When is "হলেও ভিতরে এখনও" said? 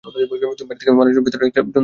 1.13-1.49